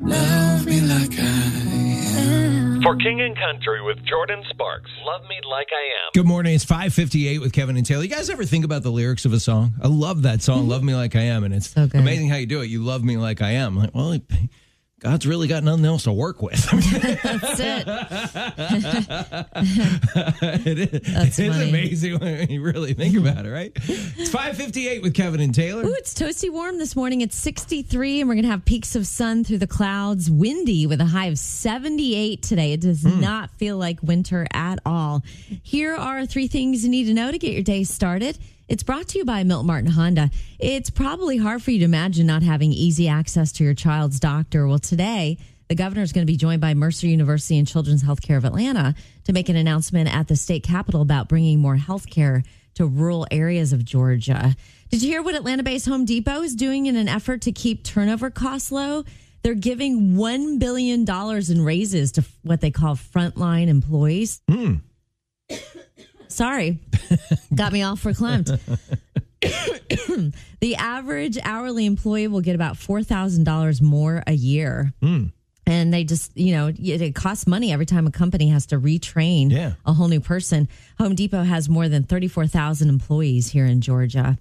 [0.00, 2.82] Love me like I am.
[2.82, 4.88] For King and Country with Jordin Sparks.
[5.04, 6.10] Love me like I am.
[6.14, 6.54] Good morning.
[6.54, 8.04] It's 558 with Kevin and Taylor.
[8.04, 9.72] You guys ever think about the lyrics of a song?
[9.82, 10.70] I love that song, mm-hmm.
[10.70, 11.42] Love Me Like I Am.
[11.42, 12.66] And it's So amazing how you do it.
[12.66, 13.76] You love me like I am.
[13.76, 14.16] Like, well,
[15.00, 16.60] God's really got nothing else to work with.
[17.22, 17.86] That's it.
[20.66, 21.68] it is, That's it's funny.
[21.68, 23.70] amazing when you really think about it, right?
[23.76, 25.84] It's 558 with Kevin and Taylor.
[25.84, 27.20] Ooh, it's toasty warm this morning.
[27.20, 30.32] It's 63, and we're going to have peaks of sun through the clouds.
[30.32, 32.72] Windy with a high of 78 today.
[32.72, 33.20] It does hmm.
[33.20, 35.22] not feel like winter at all.
[35.62, 38.36] Here are three things you need to know to get your day started.
[38.68, 40.30] It's brought to you by Milt Martin Honda.
[40.58, 44.68] It's probably hard for you to imagine not having easy access to your child's doctor.
[44.68, 48.36] Well, today, the governor is going to be joined by Mercer University and Children's Healthcare
[48.36, 48.94] of Atlanta
[49.24, 52.44] to make an announcement at the state capitol about bringing more healthcare
[52.74, 54.54] to rural areas of Georgia.
[54.90, 57.84] Did you hear what Atlanta based Home Depot is doing in an effort to keep
[57.84, 59.04] turnover costs low?
[59.42, 64.42] They're giving $1 billion in raises to what they call frontline employees.
[64.46, 64.74] Hmm.
[66.28, 66.78] Sorry,
[67.54, 68.58] got me all verklempt.
[70.60, 74.92] the average hourly employee will get about $4,000 more a year.
[75.00, 75.26] Hmm.
[75.66, 78.80] And they just, you know, it it costs money every time a company has to
[78.80, 79.72] retrain Yeah.
[79.84, 80.66] a whole new person.
[80.98, 84.38] Home Depot has more than 34,000 employees here in Georgia.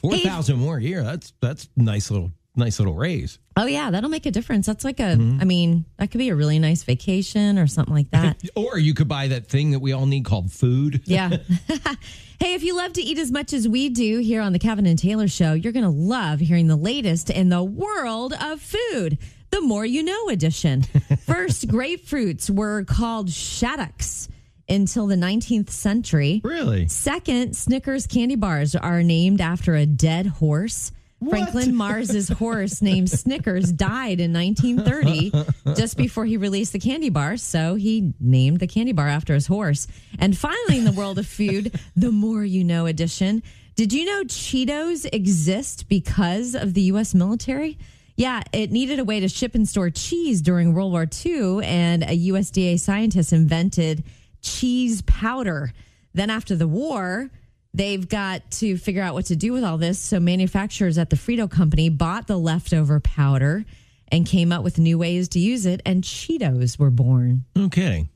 [0.00, 1.02] 4,000 more a year.
[1.02, 3.38] That's that's nice little nice little raise.
[3.56, 4.66] Oh, yeah, that'll make a difference.
[4.66, 5.38] That's like a, mm-hmm.
[5.40, 8.42] I mean, that could be a really nice vacation or something like that.
[8.56, 11.02] Or you could buy that thing that we all need called food.
[11.10, 11.28] Yeah.
[12.40, 14.86] hey, if you love to eat as much as we do here on the Kevin
[14.86, 19.18] and Taylor show, you're going to love hearing the latest in the world of food.
[19.50, 20.82] The More You Know edition.
[21.26, 24.28] First, grapefruits were called shaddocks
[24.68, 26.40] until the 19th century.
[26.44, 26.86] Really?
[26.86, 30.92] Second, Snickers candy bars are named after a dead horse.
[31.28, 37.36] Franklin Mars's horse named Snickers died in 1930, just before he released the candy bar.
[37.36, 39.86] So he named the candy bar after his horse.
[40.18, 43.42] And finally, in the world of food, the more you know edition.
[43.76, 47.14] Did you know Cheetos exist because of the U.S.
[47.14, 47.78] military?
[48.16, 52.02] Yeah, it needed a way to ship and store cheese during World War II, and
[52.02, 54.04] a USDA scientist invented
[54.42, 55.72] cheese powder.
[56.12, 57.30] Then, after the war,
[57.74, 59.98] they've got to figure out what to do with all this.
[59.98, 63.64] So, manufacturers at the Frito company bought the leftover powder
[64.08, 67.44] and came up with new ways to use it, and Cheetos were born.
[67.56, 68.08] Okay.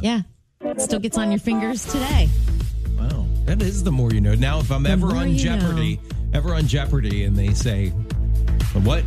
[0.00, 0.22] Yeah,
[0.78, 2.28] still gets on your fingers today.
[2.96, 3.26] Wow.
[3.46, 4.34] That is the more you know.
[4.36, 5.98] Now, if I'm ever on Jeopardy,
[6.32, 7.88] ever on Jeopardy, and they say,
[8.84, 9.02] what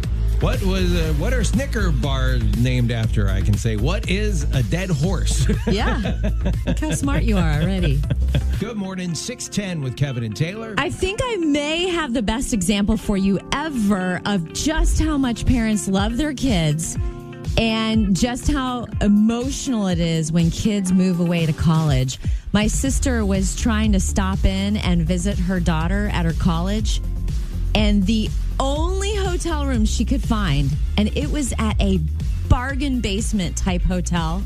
[0.45, 3.29] what was uh, what are Snicker bars named after?
[3.29, 5.47] I can say, what is a dead horse?
[5.66, 6.19] Yeah,
[6.67, 8.00] look how smart you are already.
[8.59, 10.75] Good morning, 610 with Kevin and Taylor.
[10.78, 15.47] I think I may have the best example for you ever of just how much
[15.47, 16.95] parents love their kids
[17.57, 22.19] and just how emotional it is when kids move away to college.
[22.53, 27.01] My sister was trying to stop in and visit her daughter at her college,
[27.73, 28.29] and the
[28.59, 29.05] only
[29.35, 32.00] hotel room she could find, and it was at a
[32.47, 34.41] bargain basement type hotel.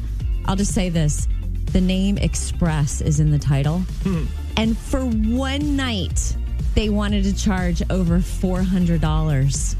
[0.45, 1.27] I'll just say this
[1.73, 3.81] the name Express is in the title.
[4.01, 4.25] Hmm.
[4.57, 6.35] And for one night,
[6.73, 9.75] they wanted to charge over $400.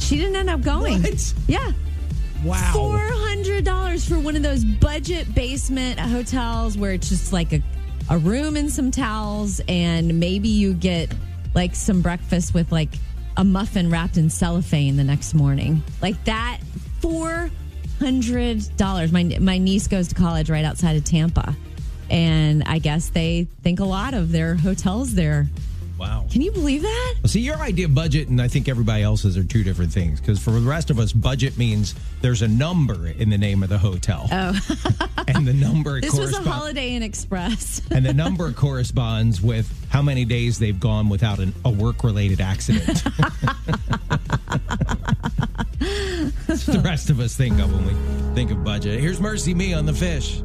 [0.00, 1.00] She didn't end up going.
[1.00, 1.34] What?
[1.46, 1.70] Yeah.
[2.44, 2.72] wow.
[2.74, 7.62] $400 for one of those budget basement hotels where it's just like a,
[8.10, 11.14] a room and some towels, and maybe you get
[11.54, 12.90] like some breakfast with like
[13.36, 15.82] a muffin wrapped in cellophane the next morning.
[16.02, 16.60] Like that,
[17.00, 19.12] $400.
[19.12, 21.54] My, my niece goes to college right outside of Tampa,
[22.08, 25.48] and I guess they think a lot of their hotels there.
[26.00, 26.24] Wow.
[26.32, 27.14] Can you believe that?
[27.22, 30.18] Well, see, your idea of budget and I think everybody else's are two different things.
[30.18, 33.68] Because for the rest of us, budget means there's a number in the name of
[33.68, 34.26] the hotel.
[34.32, 34.58] Oh.
[35.28, 37.82] and the number This was a Holiday Inn Express.
[37.90, 42.40] and the number corresponds with how many days they've gone without an, a work related
[42.40, 42.86] accident.
[46.46, 49.00] That's what the rest of us think of when we think of budget.
[49.00, 50.40] Here's MercyMe on the fish.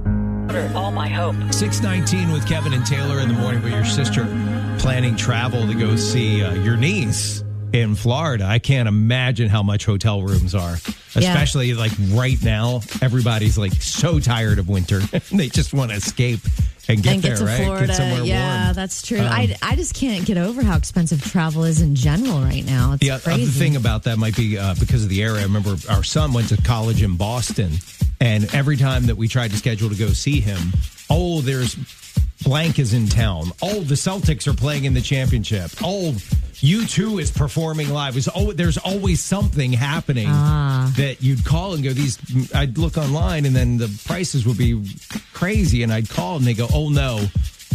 [0.75, 1.37] all my hope.
[1.53, 4.25] 619 with Kevin and Taylor in the morning with your sister
[4.85, 7.43] planning travel to go see uh, your niece
[7.73, 8.45] in Florida.
[8.45, 10.75] I can't imagine how much hotel rooms are,
[11.15, 11.31] Yeah.
[11.31, 12.81] especially like right now.
[13.01, 14.99] Everybody's like so tired of winter.
[15.31, 16.39] they just want to escape
[16.87, 17.63] and get and there, get to right?
[17.63, 17.87] Florida.
[17.87, 18.75] Get somewhere yeah, warm.
[18.75, 19.17] that's true.
[19.21, 22.93] Um, I, I just can't get over how expensive travel is in general right now.
[22.93, 23.59] It's The other crazy.
[23.59, 25.39] thing about that might be uh, because of the area.
[25.41, 27.71] I remember our son went to college in Boston,
[28.21, 30.59] and every time that we tried to schedule to go see him,
[31.09, 31.75] oh, there's
[32.43, 33.51] blank is in town.
[33.61, 35.71] Oh, the Celtics are playing in the championship.
[35.83, 36.11] Oh,
[36.61, 38.15] U2 is performing live.
[38.17, 40.91] It's al- there's always something happening Ah.
[40.97, 42.17] that you'd call and go, these,
[42.53, 44.81] I'd look online and then the prices would be
[45.33, 45.83] crazy.
[45.83, 47.25] And I'd call and they go, oh no,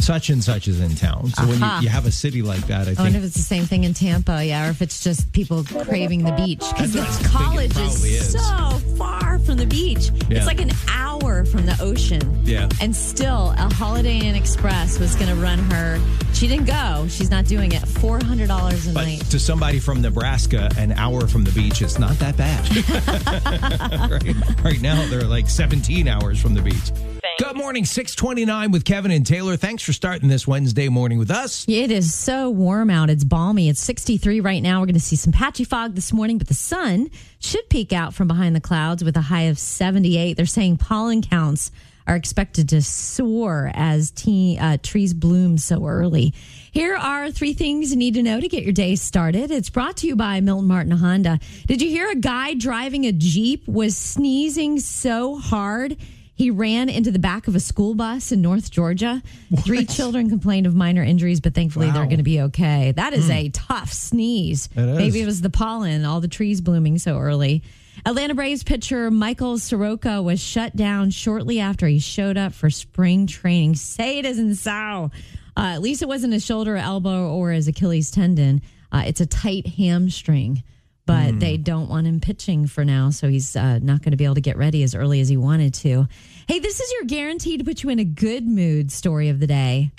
[0.00, 1.28] such and such is in town.
[1.30, 1.80] So when you, uh-huh.
[1.82, 3.84] you have a city like that, I I wonder think if it's the same thing
[3.84, 6.60] in Tampa, yeah, or if it's just people craving the beach.
[6.70, 8.32] Because That's this what I think it college is, is.
[8.32, 10.10] so far from the beach.
[10.28, 10.38] Yeah.
[10.38, 12.40] It's like an hour from the ocean.
[12.44, 12.68] Yeah.
[12.80, 16.00] And still, a Holiday Inn Express was going to run her.
[16.32, 17.06] She didn't go.
[17.08, 17.82] She's not doing it.
[17.82, 19.20] $400 a But night.
[19.30, 24.10] to somebody from Nebraska, an hour from the beach it's not that bad.
[24.10, 26.90] right, right now, they're like 17 hours from the beach.
[27.40, 29.56] Good morning, 629 with Kevin and Taylor.
[29.56, 31.64] Thanks for starting this Wednesday morning with us.
[31.66, 33.08] It is so warm out.
[33.08, 33.70] It's balmy.
[33.70, 34.80] It's 63 right now.
[34.80, 38.12] We're going to see some patchy fog this morning, but the sun should peek out
[38.12, 40.36] from behind the clouds with a high of 78.
[40.36, 41.70] They're saying pollen counts
[42.06, 44.12] are expected to soar as
[44.60, 46.34] uh, trees bloom so early.
[46.72, 49.50] Here are three things you need to know to get your day started.
[49.50, 51.40] It's brought to you by Milton Martin Honda.
[51.66, 55.96] Did you hear a guy driving a Jeep was sneezing so hard?
[56.40, 59.22] He ran into the back of a school bus in North Georgia.
[59.58, 62.92] Three children complained of minor injuries, but thankfully they're going to be okay.
[62.92, 64.70] That is a tough sneeze.
[64.74, 64.80] It.
[64.80, 67.62] Maybe it was the pollen, all the trees blooming so early.
[68.06, 73.26] Atlanta Braves pitcher Michael Soroka was shut down shortly after he showed up for spring
[73.26, 73.74] training.
[73.74, 75.10] Say it isn't so.
[75.54, 78.62] Uh, at least it wasn't his shoulder, elbow, or his Achilles tendon.
[78.90, 80.62] Uh, it's a tight hamstring
[81.10, 84.24] but they don't want him pitching for now, so he's uh, not going to be
[84.24, 86.06] able to get ready as early as he wanted to.
[86.46, 89.46] Hey, this is your guaranteed to put you in a good mood story of the
[89.48, 89.90] day.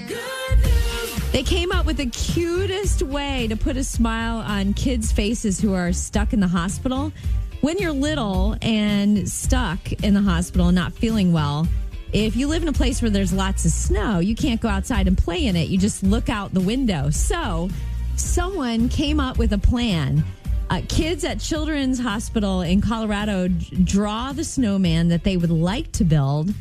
[1.34, 5.74] They came up with the cutest way to put a smile on kids' faces who
[5.74, 7.12] are stuck in the hospital.
[7.60, 11.68] When you're little and stuck in the hospital and not feeling well,
[12.14, 15.10] if you live in a place where there's lots of snow, you can't go outside
[15.10, 15.68] and play in it.
[15.68, 17.10] You just look out the window.
[17.10, 17.70] So,
[18.16, 20.24] someone came up with a plan.
[20.72, 26.06] Uh, kids at Children's Hospital in Colorado draw the snowman that they would like to
[26.06, 26.54] build,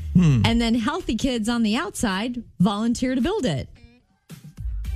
[0.44, 3.68] and then healthy kids on the outside volunteer to build it.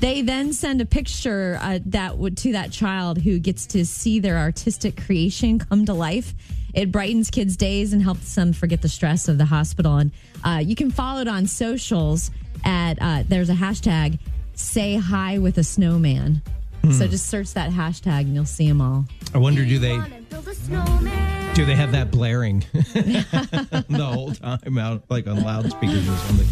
[0.00, 4.19] They then send a picture uh, that would to that child who gets to see
[4.19, 6.34] their artistic creation come to life.
[6.75, 9.96] It brightens kids' days and helps them forget the stress of the hospital.
[9.99, 10.11] And
[10.43, 12.32] uh, you can follow it on socials
[12.64, 14.19] at uh, there's a hashtag
[14.55, 16.43] say hi with a snowman.
[16.92, 17.10] So hmm.
[17.10, 19.06] just search that hashtag and you'll see them all.
[19.34, 19.98] I wonder, do they
[21.54, 26.48] do they have that blaring the whole time out like on loudspeakers or something?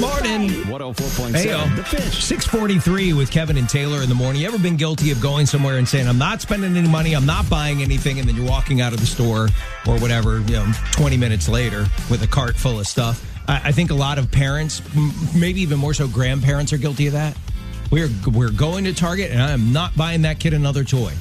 [0.00, 0.50] Morning.
[0.64, 1.76] 104.7 Heyo.
[1.76, 2.24] The Fish.
[2.24, 4.42] 643 with Kevin and Taylor in the morning.
[4.42, 7.26] You ever been guilty of going somewhere and saying, I'm not spending any money, I'm
[7.26, 9.48] not buying anything, and then you're walking out of the store
[9.86, 13.24] or whatever, you know, 20 minutes later with a cart full of stuff?
[13.48, 17.06] I, I think a lot of parents, m- maybe even more so grandparents, are guilty
[17.06, 17.36] of that.
[17.92, 21.12] We're, we're going to Target and I am not buying that kid another toy.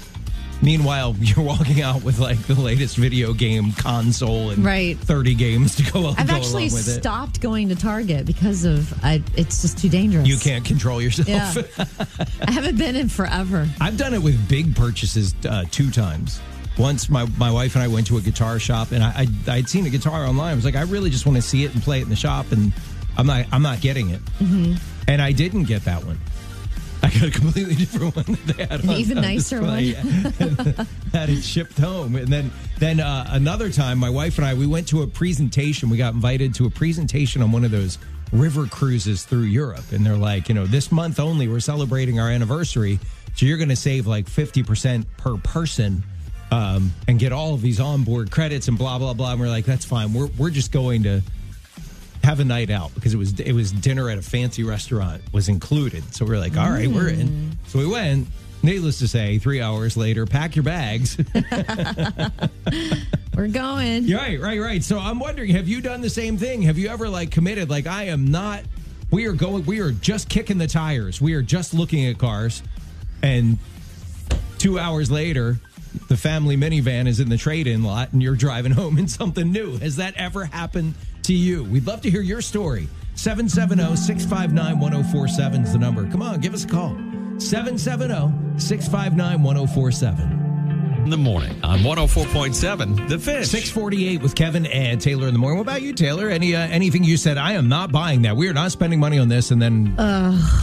[0.61, 4.97] Meanwhile, you're walking out with like the latest video game console and Right.
[4.97, 7.01] 30 games to go, I've go actually along with it.
[7.01, 10.25] stopped going to Target because of I, it's just too dangerous.
[10.25, 11.27] You can't control yourself.
[11.27, 11.53] Yeah.
[12.47, 13.67] I haven't been in forever.
[13.81, 16.39] I've done it with big purchases uh, two times.
[16.77, 19.67] Once my, my wife and I went to a guitar shop and I, I I'd
[19.67, 20.53] seen a guitar online.
[20.53, 22.15] I was like, I really just want to see it and play it in the
[22.15, 22.71] shop, and
[23.17, 24.23] I'm not I'm not getting it.
[24.39, 24.75] Mm-hmm.
[25.09, 26.17] And I didn't get that one.
[27.03, 29.93] I got a completely different one that they had An on even on nicer display.
[31.13, 34.67] had it shipped home, and then then uh, another time, my wife and I we
[34.67, 35.89] went to a presentation.
[35.89, 37.97] We got invited to a presentation on one of those
[38.31, 42.29] river cruises through Europe, and they're like, you know, this month only we're celebrating our
[42.29, 42.99] anniversary,
[43.35, 46.03] so you're going to save like fifty percent per person.
[46.53, 49.31] Um, and get all of these onboard credits and blah blah blah.
[49.31, 50.13] And we're like, that's fine.
[50.13, 51.23] We're we're just going to
[52.23, 55.49] have a night out because it was it was dinner at a fancy restaurant was
[55.49, 56.03] included.
[56.13, 57.27] So we are like, all right, we're in.
[57.27, 57.51] Mm.
[57.67, 58.27] So we went.
[58.63, 61.17] Needless to say, three hours later, pack your bags.
[63.35, 64.07] We're going.
[64.11, 64.83] right, right, right.
[64.83, 66.61] So I'm wondering, have you done the same thing?
[66.61, 67.71] Have you ever like committed?
[67.71, 68.61] Like I am not.
[69.09, 69.65] We are going.
[69.65, 71.19] We are just kicking the tires.
[71.19, 72.61] We are just looking at cars,
[73.23, 73.57] and
[74.59, 75.59] two hours later.
[76.07, 79.77] The family minivan is in the trade-in lot, and you're driving home in something new.
[79.77, 81.63] Has that ever happened to you?
[81.63, 82.87] We'd love to hear your story.
[83.15, 86.07] 770-659-1047 is the number.
[86.09, 86.95] Come on, give us a call.
[87.37, 90.37] 770-659-1047.
[91.03, 93.47] In the morning on 104.7 The Fish.
[93.47, 95.57] 648 with Kevin and Taylor in the morning.
[95.57, 96.29] What about you, Taylor?
[96.29, 97.39] Any uh, anything you said?
[97.39, 98.35] I am not buying that.
[98.35, 99.95] We are not spending money on this, and then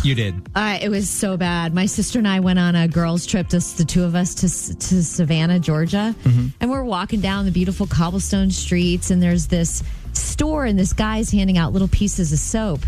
[0.04, 0.48] you did.
[0.54, 1.74] Uh, it was so bad.
[1.74, 4.48] My sister and I went on a girls' trip, just the two of us, to
[4.78, 6.14] to Savannah, Georgia,
[6.60, 11.30] and we're walking down the beautiful cobblestone streets, and there's this store, and this guy's
[11.30, 12.80] handing out little pieces of soap,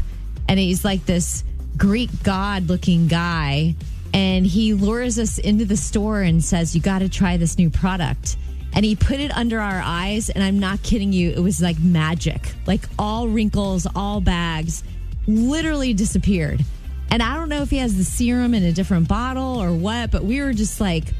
[0.48, 1.44] and he's like this
[1.76, 3.74] Greek god-looking guy,
[4.12, 7.70] and he lures us into the store and says, "You got to try this new
[7.70, 8.36] product."
[8.72, 11.30] And he put it under our eyes, and I'm not kidding you.
[11.30, 12.54] It was like magic.
[12.66, 14.84] Like all wrinkles, all bags,
[15.26, 16.64] literally disappeared.
[17.10, 20.12] And I don't know if he has the serum in a different bottle or what,
[20.12, 21.12] but we were just like,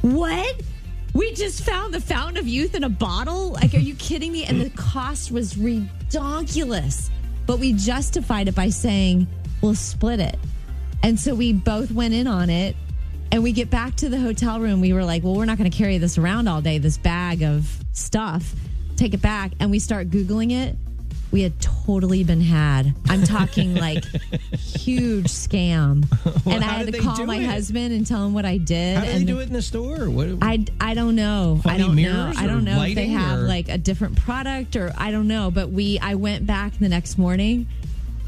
[0.00, 0.62] "What?"
[1.12, 3.50] We just found the fountain of youth in a bottle?
[3.50, 4.44] Like, are you kidding me?
[4.44, 7.10] And the cost was ridiculous.
[7.46, 9.26] But we justified it by saying,
[9.60, 10.38] we'll split it.
[11.02, 12.76] And so we both went in on it.
[13.32, 14.80] And we get back to the hotel room.
[14.80, 17.42] We were like, well, we're not going to carry this around all day, this bag
[17.42, 18.54] of stuff.
[18.96, 19.52] Take it back.
[19.60, 20.76] And we start Googling it.
[21.32, 22.94] We had totally been had.
[23.08, 24.04] I'm talking like
[24.52, 26.04] huge scam.
[26.46, 27.44] and I had to call my it?
[27.46, 28.96] husband and tell him what I did.
[28.96, 30.10] How do they and do it in the store?
[30.10, 30.28] What?
[30.42, 31.60] I, I don't know.
[31.64, 32.32] I don't know.
[32.36, 35.50] I don't know if they have or- like a different product or I don't know.
[35.52, 37.66] But we I went back the next morning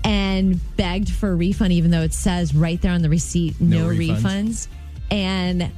[0.04, 3.88] and begged for a refund, even though it says right there on the receipt no,
[3.90, 4.20] No refunds.
[4.20, 4.68] refunds.
[5.10, 5.70] And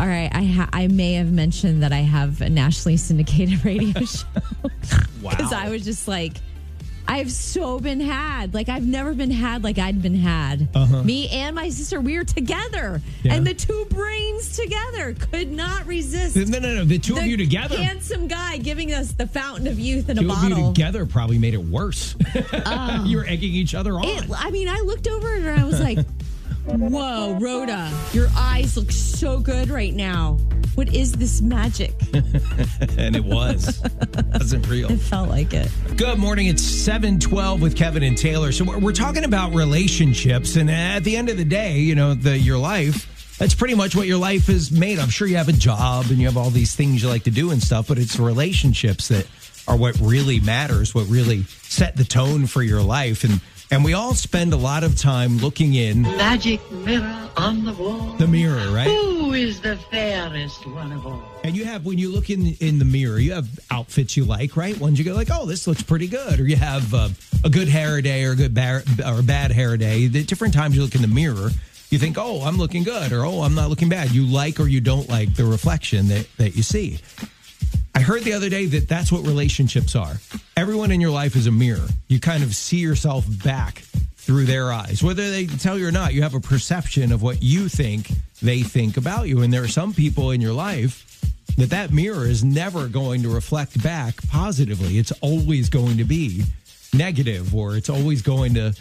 [0.00, 4.00] all right, I ha- I may have mentioned that I have a nationally syndicated radio
[4.04, 4.26] show
[5.22, 5.30] wow.
[5.30, 6.32] because I was just like.
[7.08, 8.54] I've so been had.
[8.54, 10.72] Like I've never been had like I'd been had.
[11.04, 13.20] Me and my sister, we were together, Uh-huh.
[13.24, 13.34] Yeah.
[13.34, 16.36] and the two brains together could not resist.
[16.36, 16.84] no, no, no.
[16.84, 17.76] The two of you together.
[17.76, 20.72] handsome guy giving us the fountain of youth in a Two of you bottle.
[20.72, 22.14] Together probably made it worse.
[23.04, 24.04] you were egging each other on.
[24.06, 25.98] It, I mean, I looked over and I was like,
[26.66, 30.38] "Whoa, Rhoda, your eyes look so good right now.
[30.74, 33.82] What is this magic?" and it was.
[34.32, 34.90] wasn't real.
[34.92, 35.70] It felt like it.
[35.96, 36.46] Good morning.
[36.46, 38.52] It's 712 with Kevin and Taylor.
[38.52, 40.56] So we're, we're talking about relationships.
[40.56, 43.96] And at the end of the day, you know, the your life, that's pretty much
[43.96, 44.98] what your life is made.
[44.98, 47.30] I'm sure, you have a job and you have all these things you like to
[47.30, 49.26] do and stuff, but it's relationships that
[49.66, 53.24] are what really matters, what really set the tone for your life.
[53.24, 57.72] And and we all spend a lot of time looking in Magic mirror on the
[57.74, 58.14] wall.
[58.18, 58.88] the mirror, right?
[58.88, 61.22] Who is the fairest one of all?
[61.44, 64.56] And you have when you look in in the mirror, you have outfits you like,
[64.56, 64.78] right?
[64.78, 67.08] Ones you go like, oh, this looks pretty good, or you have uh,
[67.44, 70.06] a good hair day or a good bar- or a bad hair day.
[70.06, 71.50] The different times you look in the mirror,
[71.90, 74.10] you think, oh, I'm looking good, or oh, I'm not looking bad.
[74.10, 76.98] You like or you don't like the reflection that that you see.
[77.94, 80.16] I heard the other day that that's what relationships are.
[80.56, 81.86] Everyone in your life is a mirror.
[82.08, 83.82] You kind of see yourself back
[84.16, 85.02] through their eyes.
[85.02, 88.62] Whether they tell you or not, you have a perception of what you think they
[88.62, 89.42] think about you.
[89.42, 91.06] And there are some people in your life
[91.56, 94.98] that that mirror is never going to reflect back positively.
[94.98, 96.44] It's always going to be
[96.94, 98.74] negative or it's always going to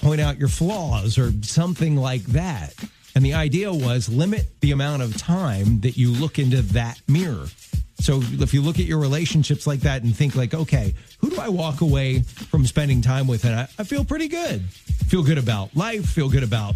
[0.00, 2.74] point out your flaws or something like that.
[3.14, 7.46] And the idea was limit the amount of time that you look into that mirror.
[8.00, 11.40] So if you look at your relationships like that and think like, okay, who do
[11.40, 13.44] I walk away from spending time with?
[13.44, 14.62] And I, I feel pretty good.
[15.08, 16.74] Feel good about life, feel good about,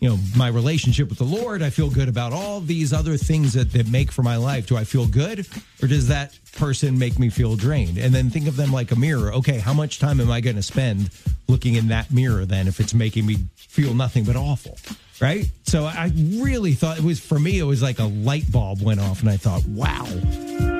[0.00, 1.62] you know, my relationship with the Lord.
[1.62, 4.66] I feel good about all these other things that, that make for my life.
[4.66, 5.46] Do I feel good?
[5.82, 7.96] Or does that person make me feel drained?
[7.98, 9.32] And then think of them like a mirror.
[9.34, 11.10] Okay, how much time am I going to spend
[11.46, 14.76] looking in that mirror then if it's making me feel nothing but awful?
[15.20, 15.46] Right.
[15.64, 19.00] So I really thought it was for me, it was like a light bulb went
[19.00, 20.04] off, and I thought, wow,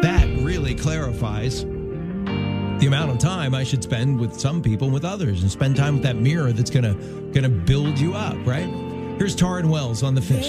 [0.03, 5.05] that really clarifies the amount of time I should spend with some people and with
[5.05, 6.95] others, and spend time with that mirror that's gonna
[7.33, 8.37] gonna build you up.
[8.47, 8.69] Right.
[9.17, 10.45] Here's Tauren Wells on the fish.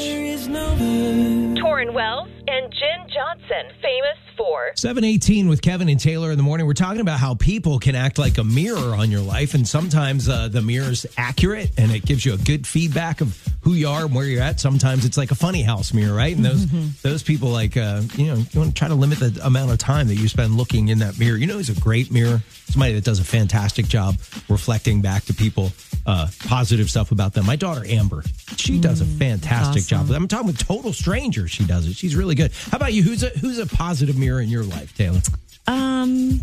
[0.47, 6.65] Tauren Wells and Jenn Johnson, famous for 718 with Kevin and Taylor in the morning.
[6.65, 9.53] We're talking about how people can act like a mirror on your life.
[9.53, 13.73] And sometimes uh, the mirror's accurate and it gives you a good feedback of who
[13.73, 14.59] you are and where you're at.
[14.59, 16.35] Sometimes it's like a funny house mirror, right?
[16.35, 19.39] And those those people like, uh, you know, you want to try to limit the
[19.43, 21.37] amount of time that you spend looking in that mirror.
[21.37, 22.41] You know, he's a great mirror?
[22.65, 24.15] Somebody that does a fantastic job
[24.49, 25.71] reflecting back to people
[26.05, 27.45] uh, positive stuff about them.
[27.45, 28.23] My daughter, Amber,
[28.57, 30.07] she does a fantastic awesome.
[30.07, 30.15] job.
[30.15, 31.51] I'm talking with total strangers.
[31.51, 31.95] She does it.
[31.95, 32.51] She's really good.
[32.71, 33.03] How about you?
[33.03, 35.21] Who's a who's a positive mirror in your life, Taylor?
[35.67, 36.41] Um,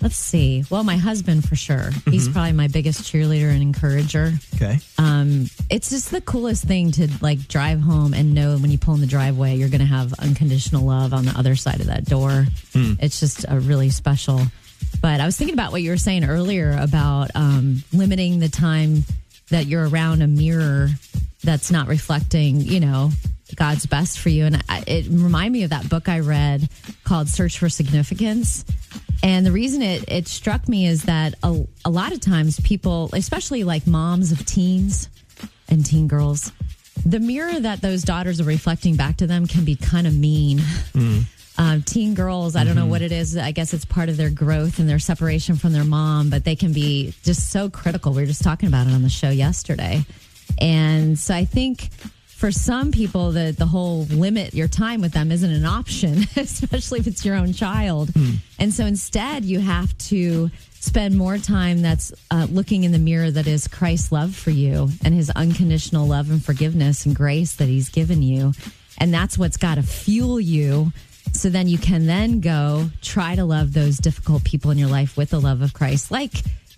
[0.00, 0.64] let's see.
[0.70, 1.90] Well, my husband for sure.
[2.08, 2.32] He's Mm-hmm.
[2.32, 4.34] probably my biggest cheerleader and encourager.
[4.56, 4.78] Okay.
[4.98, 8.94] Um, it's just the coolest thing to like drive home and know when you pull
[8.94, 12.04] in the driveway, you're going to have unconditional love on the other side of that
[12.04, 12.46] door.
[12.72, 12.92] Hmm.
[13.00, 14.40] It's just a really special.
[15.02, 19.04] But I was thinking about what you were saying earlier about um, limiting the time
[19.50, 20.90] that you're around a mirror
[21.42, 23.10] that's not reflecting, you know,
[23.56, 24.46] God's best for you.
[24.46, 26.68] And it reminded me of that book I read
[27.04, 28.64] called Search for Significance.
[29.22, 33.10] And the reason it, it struck me is that a, a lot of times people,
[33.12, 35.08] especially like moms of teens
[35.68, 36.52] and teen girls,
[37.04, 40.60] the mirror that those daughters are reflecting back to them can be kind of mean.
[41.58, 43.36] Um, teen girls, I don't know what it is.
[43.36, 46.56] I guess it's part of their growth and their separation from their mom, but they
[46.56, 48.12] can be just so critical.
[48.14, 50.04] We were just talking about it on the show yesterday.
[50.60, 51.90] And so I think
[52.40, 56.98] for some people, the the whole limit your time with them isn't an option, especially
[56.98, 58.10] if it's your own child.
[58.58, 60.50] And so instead, you have to
[60.80, 64.88] spend more time that's uh, looking in the mirror that is Christ's love for you
[65.04, 68.54] and His unconditional love and forgiveness and grace that He's given you,
[68.96, 70.92] and that's what's got to fuel you.
[71.32, 75.14] So then you can then go try to love those difficult people in your life
[75.16, 76.32] with the love of Christ, like.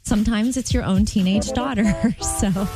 [0.04, 1.84] Sometimes it's your own teenage daughter.
[2.20, 2.48] So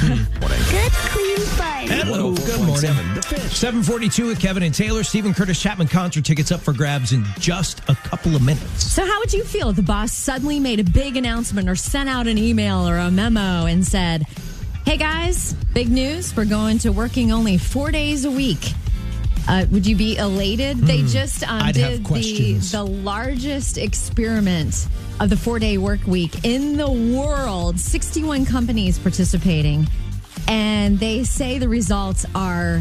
[0.00, 1.86] Good, clean fun.
[1.86, 2.90] Hello, good morning.
[2.90, 3.52] 104.7 The Fish.
[3.52, 5.04] 742 with Kevin and Taylor.
[5.04, 8.82] Steven Curtis Chapman concert tickets up for grabs in just a couple of minutes.
[8.82, 12.08] So, how would you feel if the boss suddenly made a big announcement or sent
[12.08, 14.26] out an email or a memo and said,
[14.86, 16.34] Hey guys, big news.
[16.34, 18.72] We're going to working only four days a week.
[19.50, 20.78] Uh, would you be elated?
[20.78, 21.66] They just um, Hmm.
[21.66, 24.86] I'd have did the, the largest experiment
[25.18, 27.80] of the four day work week in the world.
[27.80, 29.88] 61 companies participating.
[30.46, 32.80] And they say the results are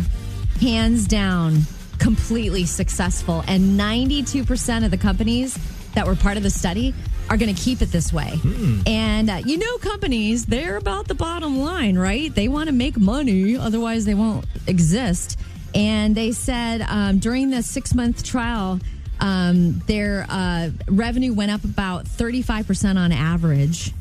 [0.62, 1.62] hands down
[1.98, 3.44] completely successful.
[3.48, 5.58] And 92% of the companies
[5.96, 6.94] that were part of the study
[7.32, 8.40] are going to keep it this way.
[8.86, 12.34] And uh, you know, companies, they're about the bottom line, right?
[12.34, 15.38] They want to make money, otherwise, they won't exist.
[15.76, 18.80] And they said um, during the six month trial,
[19.20, 23.94] um, their uh, revenue went up about 35% on average.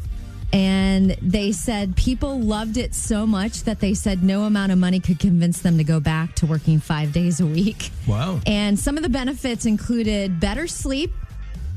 [0.50, 4.98] And they said people loved it so much that they said no amount of money
[4.98, 7.90] could convince them to go back to working five days a week.
[8.06, 8.40] Wow.
[8.46, 11.12] And some of the benefits included better sleep,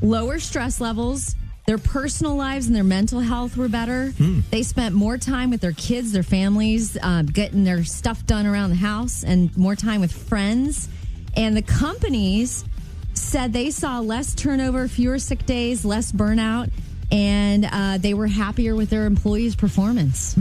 [0.01, 1.35] lower stress levels.
[1.67, 4.13] Their personal lives and their mental health were better.
[4.49, 8.71] They spent more time with their kids, their families, um, getting their stuff done around
[8.71, 10.89] the house, and more time with friends.
[11.37, 12.65] And the companies
[13.13, 16.71] said they saw less turnover, fewer sick days, less burnout,
[17.11, 20.35] and uh, they were happier with their employees' performance.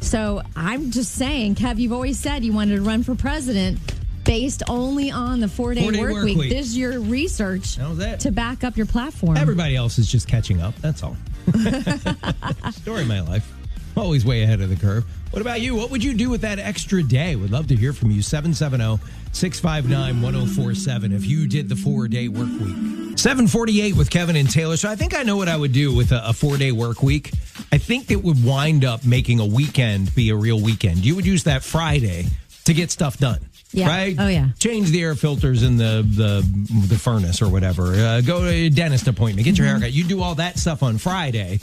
[0.00, 3.78] So I'm just saying, Kev, you've always said you wanted to run for president
[4.30, 6.38] based only on the four day work, work week.
[6.38, 6.50] week.
[6.50, 7.74] This is your research
[8.20, 9.36] to back up your platform.
[9.36, 10.72] Everybody else is just catching up.
[10.76, 11.16] That's all.
[12.70, 13.52] Story of my life.
[13.96, 15.04] Always way ahead of the curve.
[15.32, 15.74] What about you?
[15.74, 17.34] What would you do with that extra day?
[17.34, 18.18] Would love to hear from you.
[18.18, 23.18] oh, 770 659 1047 if you did the four day work week.
[23.18, 24.76] 748 with Kevin and Taylor.
[24.76, 27.02] So I think I know what I would do with a, a four day work
[27.02, 27.32] week.
[27.72, 31.04] I think it would wind up making a weekend be a real weekend.
[31.04, 32.26] You would use that Friday
[32.66, 33.40] to get stuff done.
[33.72, 33.86] Yeah.
[33.88, 34.16] Right?
[34.18, 34.48] Oh, yeah.
[34.58, 37.92] Change the air filters in the the, the furnace or whatever.
[37.94, 39.44] Uh, go to a dentist appointment.
[39.44, 39.76] Get your Mm-hmm.
[39.82, 39.92] haircut.
[39.92, 41.60] You do all that stuff on Friday,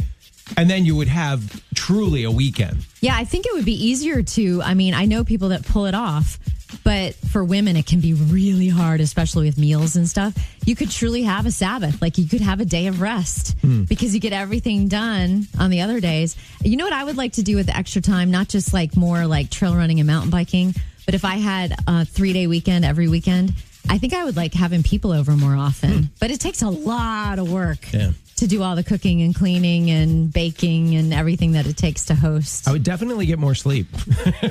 [0.55, 2.85] and then you would have truly a weekend.
[3.01, 4.61] Yeah, I think it would be easier to.
[4.63, 6.39] I mean, I know people that pull it off,
[6.85, 10.33] but for women, it can be really hard, especially with meals and stuff.
[10.65, 12.01] You could truly have a Sabbath.
[12.01, 13.55] Like you could have a day of rest
[13.89, 16.37] because you get everything done on the other days.
[16.63, 18.31] You know what I would like to do with the extra time?
[18.31, 20.73] Not just like more like trail running and mountain biking,
[21.07, 23.53] but if I had a three day weekend every weekend,
[23.89, 25.89] I think I would like having people over more often.
[25.91, 26.01] Hmm.
[26.19, 27.91] But it takes a lot of work.
[27.91, 28.11] Yeah.
[28.35, 32.13] To do all the cooking and cleaning and baking and everything that it takes to
[32.15, 32.67] host.
[32.67, 33.87] I would definitely get more sleep.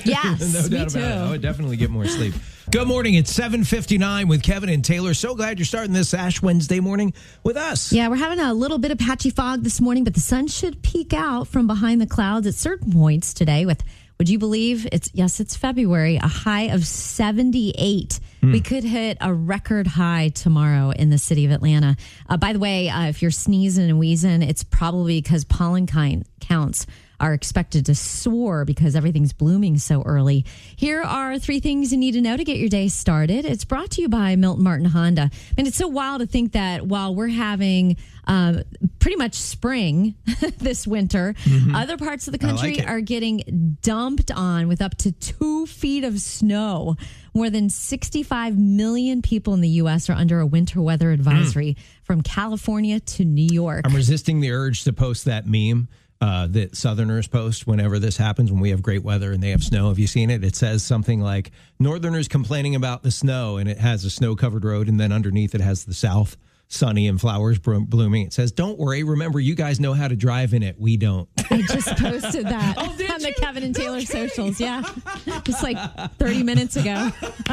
[0.05, 0.99] Yes, no me doubt too.
[0.99, 1.29] about it.
[1.29, 2.35] I would definitely get more sleep.
[2.73, 3.15] Good morning.
[3.15, 5.15] It's 759 with Kevin and Taylor.
[5.15, 7.13] So glad you're starting this Ash Wednesday morning
[7.45, 7.93] with us.
[7.93, 10.83] Yeah, we're having a little bit of patchy fog this morning, but the sun should
[10.83, 13.83] peek out from behind the clouds at certain points today with
[14.19, 18.21] would you believe it's yes, it's February, a high of 78.
[18.43, 21.97] We could hit a record high tomorrow in the city of Atlanta.
[22.29, 26.25] Uh, by the way, uh, if you're sneezing and wheezing, it's probably because pollen kind
[26.41, 26.87] counts
[27.21, 30.45] are expected to soar because everything's blooming so early.
[30.77, 33.45] Here are three things you need to know to get your day started.
[33.45, 35.31] It's brought to you by Milton Martin Honda.
[35.59, 38.63] And it's so wild to think that while we're having um,
[38.99, 40.15] pretty much spring
[40.59, 41.35] this winter,
[41.75, 42.57] other parts of the Mm-hmm.
[42.57, 46.97] Like country are getting dumped on with up to two feet of snow.
[47.35, 50.09] More than 65 million people in the U.S.
[50.09, 53.83] are under a winter weather advisory from California to New York.
[53.85, 55.89] I'm resisting the urge to post that meme
[56.21, 59.63] uh, that Southerners post whenever this happens when we have great weather and they have
[59.63, 59.89] snow.
[59.89, 60.43] Have you seen it?
[60.45, 64.65] It says something like Northerners complaining about the snow, and it has a snow covered
[64.65, 66.37] road, and then underneath it has the South
[66.69, 68.27] sunny and flowers blooming.
[68.27, 70.81] It says, "Don't worry, remember you guys know how to drive in it.
[70.81, 73.33] We don't." I just posted that Oh, on the?
[73.39, 74.29] Kevin and Taylor kidding.
[74.29, 74.61] socials.
[74.61, 74.83] Yeah.
[75.45, 75.77] Just like
[76.19, 77.11] 30 minutes ago.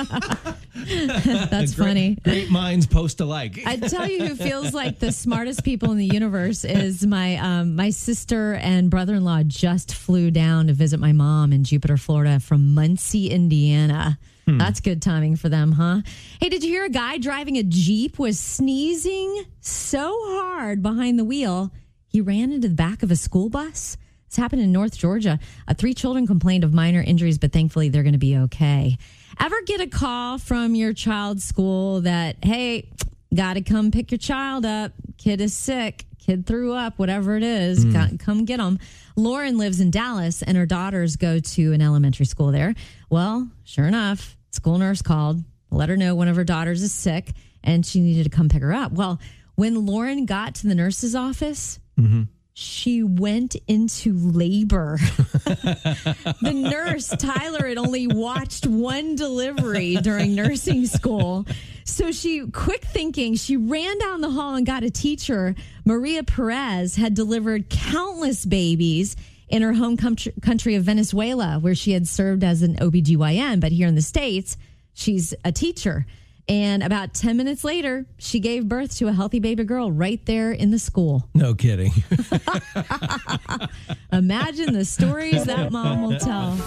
[0.76, 2.18] That's Great- funny.
[2.24, 3.60] Great minds post alike.
[3.66, 7.76] I tell you who feels like the smartest people in the universe is my um,
[7.76, 11.98] my sister and brother in law just flew down to visit my mom in Jupiter,
[11.98, 14.18] Florida from Muncie, Indiana.
[14.46, 16.02] That's good timing for them, huh?
[16.42, 21.24] Hey, did you hear a guy driving a Jeep was sneezing so hard behind the
[21.24, 21.72] wheel
[22.14, 23.98] he ran into the back of a school bus?
[24.28, 25.40] It's happened in North Georgia.
[25.68, 28.98] Uh, three children complained of minor injuries, but thankfully they're going to be okay.
[29.40, 32.88] Ever get a call from your child's school that, hey,
[33.34, 34.92] got to come pick your child up?
[35.18, 36.06] Kid is sick.
[36.20, 37.84] Kid threw up, whatever it is.
[37.86, 38.78] Got- Come get them.
[39.16, 42.76] Lauren lives in Dallas and her daughters go to an elementary school there.
[43.10, 47.32] Well, sure enough, school nurse called, let her know one of her daughters is sick
[47.64, 48.92] and she needed to come pick her up.
[48.94, 49.20] Well,
[49.56, 52.24] when Lauren got to the nurse's office, Mm-hmm.
[52.54, 54.98] she went into labor.
[55.46, 61.46] the nurse, Tyler, had only watched one delivery during nursing school.
[61.86, 65.56] So she, quick thinking, she ran down the hall and got a teacher.
[65.86, 69.16] Maria Perez had delivered countless babies
[69.50, 73.60] in her home country, country of Venezuela, where she had served as an OBGYN.
[73.60, 74.58] But here in the States,
[74.94, 76.06] she's a teacher.
[76.50, 80.52] And about 10 minutes later, she gave birth to a healthy baby girl right there
[80.52, 81.30] in the school.
[81.34, 81.92] No kidding.
[84.12, 86.60] Imagine the stories that mom will tell.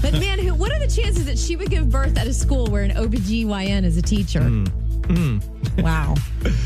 [0.00, 2.68] But man, who, what are the chances that she would give birth at a school
[2.68, 4.40] where an OBGYN is a teacher?
[4.40, 4.64] Hmm.
[5.08, 5.38] Hmm.
[5.82, 6.14] Wow.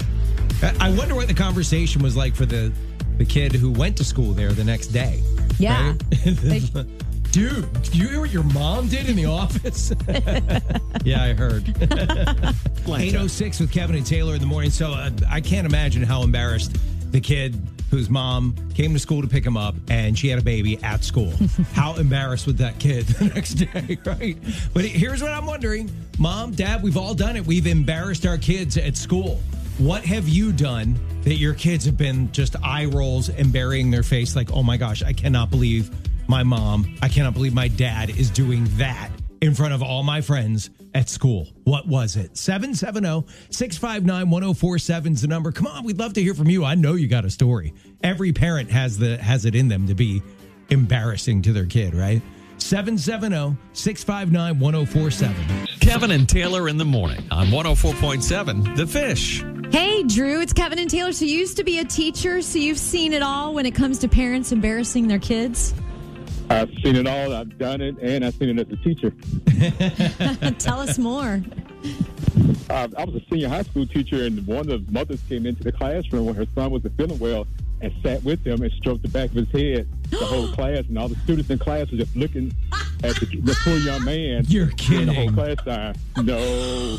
[0.80, 2.72] I wonder what the conversation was like for the
[3.18, 5.22] the kid who went to school there the next day.
[5.58, 5.94] Yeah.
[6.24, 6.84] Right?
[7.32, 9.90] Dude, do you hear what your mom did in the office?
[11.02, 11.66] yeah, I heard.
[12.86, 14.70] 806 with Kevin and Taylor in the morning.
[14.70, 16.76] So uh, I can't imagine how embarrassed
[17.10, 17.58] the kid
[17.90, 21.04] whose mom came to school to pick him up and she had a baby at
[21.04, 21.32] school.
[21.72, 24.36] how embarrassed would that kid the next day, right?
[24.74, 27.46] But here's what I'm wondering Mom, Dad, we've all done it.
[27.46, 29.40] We've embarrassed our kids at school.
[29.78, 34.02] What have you done that your kids have been just eye rolls and burying their
[34.02, 35.90] face like, oh my gosh, I cannot believe
[36.32, 39.10] my mom, I cannot believe my dad is doing that
[39.42, 41.46] in front of all my friends at school.
[41.64, 42.38] What was it?
[42.38, 45.52] 770 659 1047 is the number.
[45.52, 46.64] Come on, we'd love to hear from you.
[46.64, 47.74] I know you got a story.
[48.02, 50.22] Every parent has the has it in them to be
[50.70, 52.22] embarrassing to their kid, right?
[52.56, 55.66] 770 659 1047.
[55.80, 59.44] Kevin and Taylor in the morning on 104.7 The Fish.
[59.70, 61.12] Hey, Drew, it's Kevin and Taylor.
[61.12, 63.98] So you used to be a teacher, so you've seen it all when it comes
[63.98, 65.74] to parents embarrassing their kids.
[66.50, 67.34] I've seen it all.
[67.34, 69.12] I've done it, and I've seen it as a teacher.
[70.58, 71.42] Tell us more.
[72.70, 75.62] Uh, I was a senior high school teacher, and one of the mothers came into
[75.62, 77.46] the classroom when her son wasn't feeling well
[77.80, 79.88] and sat with him and stroked the back of his head.
[80.10, 82.52] The whole class and all the students in class were just looking
[83.02, 84.44] at the, the poor young man.
[84.48, 85.06] You're kidding.
[85.06, 85.94] The whole class time.
[86.22, 86.98] No,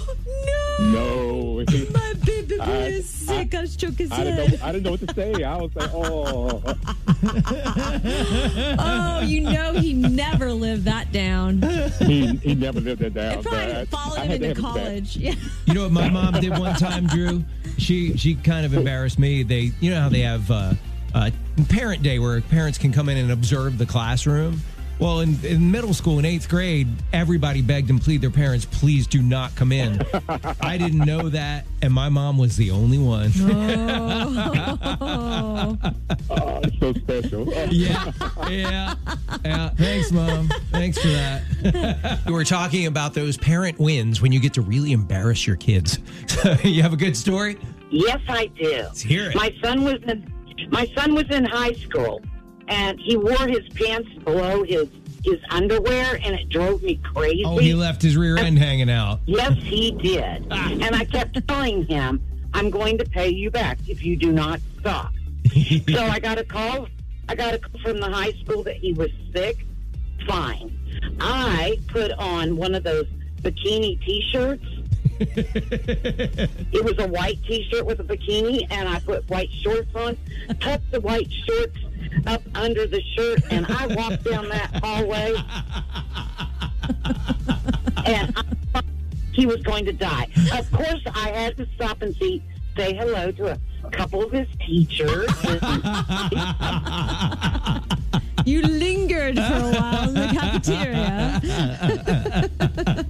[0.80, 1.64] no.
[1.94, 3.54] My baby I- is sick.
[3.56, 4.58] I, stroke his I didn't know.
[4.66, 5.44] I didn't know what to say.
[5.44, 6.62] I was like, oh.
[8.80, 11.62] Oh, you know he never lived that down.
[12.00, 13.40] He, he never lived that down.
[13.40, 14.84] It probably but followed I him had to into have it back.
[14.86, 15.18] college.
[15.18, 15.34] Yeah.
[15.66, 17.44] You know what my mom did one time, Drew?
[17.78, 19.44] She she kind of embarrassed me.
[19.44, 20.74] They you know how they have uh,
[21.16, 21.32] uh,
[21.70, 24.62] parent day where parents can come in and observe the classroom.
[25.04, 29.06] Well, in, in middle school, in eighth grade, everybody begged and pleaded their parents, please
[29.06, 30.02] do not come in.
[30.62, 33.30] I didn't know that, and my mom was the only one.
[33.42, 35.78] Oh.
[36.30, 37.52] Oh, it's so special.
[37.70, 38.12] Yeah,
[38.50, 38.96] yeah,
[39.44, 39.70] yeah.
[39.72, 40.48] Thanks, mom.
[40.72, 42.22] Thanks for that.
[42.26, 46.00] we were talking about those parent wins when you get to really embarrass your kids.
[46.64, 47.58] you have a good story?
[47.90, 48.84] Yes, I do.
[48.84, 49.36] Let's hear it.
[49.36, 50.32] My son was in
[50.70, 52.22] my son was in high school,
[52.68, 54.88] and he wore his pants below his
[55.24, 57.44] his underwear, and it drove me crazy.
[57.46, 59.22] Oh, he left his rear end hanging out.
[59.26, 60.46] Yes, he did.
[60.52, 62.22] and I kept telling him,
[62.54, 65.14] "I'm going to pay you back if you do not stop."
[65.90, 66.88] so I got a call.
[67.30, 69.66] I got a call from the high school that he was sick.
[70.28, 70.78] Fine.
[71.20, 73.06] I put on one of those
[73.42, 74.66] bikini T-shirts.
[75.20, 80.18] it was a white T-shirt with a bikini, and I put white shorts on.
[80.60, 81.78] Tucked the white shorts
[82.28, 85.34] up under the shirt, and I walked down that hallway.
[88.06, 88.86] and I thought
[89.32, 90.28] he was going to die.
[90.54, 92.42] Of course, I had to stop and see,
[92.78, 95.30] say hello to a couple of his teachers.
[98.46, 101.42] You lingered for a while in the cafeteria.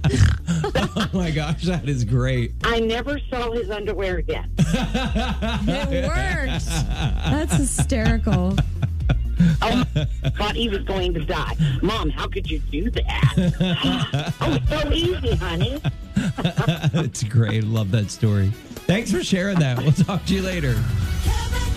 [0.96, 2.52] Oh my gosh, that is great.
[2.64, 4.50] I never saw his underwear again.
[4.58, 6.66] It worked.
[6.66, 8.56] That's hysterical.
[9.66, 9.84] Oh,
[10.36, 11.56] thought he was going to die.
[11.82, 14.34] Mom, how could you do that?
[14.40, 15.80] oh, so easy, honey.
[17.04, 17.64] It's great.
[17.64, 18.50] Love that story.
[18.86, 19.78] Thanks for sharing that.
[19.78, 20.74] We'll talk to you later.
[20.74, 21.73] Kevin